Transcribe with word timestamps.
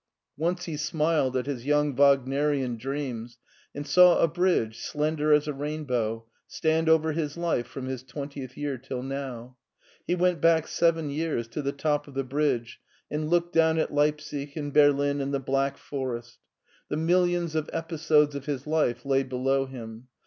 Once 0.35 0.65
he 0.65 0.75
smiled 0.75 1.37
at 1.37 1.45
his 1.45 1.63
young 1.63 1.95
Wagnerian 1.95 2.75
dreams 2.75 3.37
and 3.75 3.85
saw 3.85 4.17
a 4.19 4.27
bridge, 4.27 4.79
slender 4.79 5.31
as 5.31 5.47
a 5.47 5.53
rainbow, 5.53 6.25
stand 6.47 6.89
over 6.89 7.11
his 7.11 7.37
life 7.37 7.67
from 7.67 7.85
his 7.85 8.01
twentieth 8.01 8.57
year 8.57 8.79
till 8.79 9.03
now. 9.03 9.57
He 10.07 10.15
went 10.15 10.41
back 10.41 10.67
seven 10.67 11.11
years 11.11 11.47
to 11.49 11.61
the 11.61 11.71
top 11.71 12.07
of 12.07 12.15
the 12.15 12.23
bridge 12.23 12.81
and 13.11 13.29
looked 13.29 13.53
down 13.53 13.77
at 13.77 13.93
Leipsic 13.93 14.55
and 14.55 14.73
Berlin 14.73 15.21
and 15.21 15.31
the 15.31 15.39
Black 15.39 15.77
Forest. 15.77 16.39
The 16.89 16.97
millions 16.97 17.53
of 17.53 17.69
episodes 17.71 18.33
of 18.33 18.47
his 18.47 18.65
life 18.65 19.05
lay 19.05 19.21
below 19.21 19.67
him. 19.67 20.07